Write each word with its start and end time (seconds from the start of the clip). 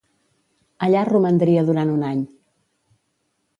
Allà 0.87 1.03
romandria 1.09 1.65
durant 1.69 1.93
un 1.99 2.09
any. 2.11 2.25